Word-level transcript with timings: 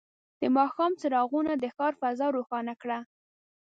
د 0.41 0.43
ماښام 0.57 0.91
څراغونه 1.01 1.51
د 1.57 1.63
ښار 1.75 1.93
فضا 2.01 2.27
روښانه 2.37 2.73
کړه. 2.81 2.99